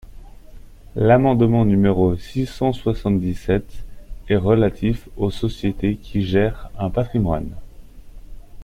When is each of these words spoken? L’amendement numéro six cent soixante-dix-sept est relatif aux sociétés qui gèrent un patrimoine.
L’amendement 0.95 1.63
numéro 1.63 2.15
six 2.15 2.47
cent 2.47 2.73
soixante-dix-sept 2.73 3.85
est 4.29 4.35
relatif 4.35 5.07
aux 5.15 5.29
sociétés 5.29 5.97
qui 5.97 6.23
gèrent 6.23 6.71
un 6.79 6.89
patrimoine. 6.89 7.53